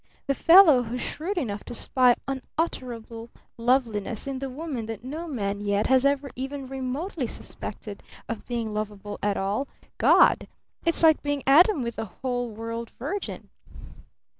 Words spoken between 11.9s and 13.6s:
the whole world virgin!"